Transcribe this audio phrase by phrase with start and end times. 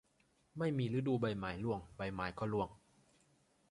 [0.57, 2.69] ไม่มีฤดูใบไม้ร่วง ใบไม้ก็ร่วง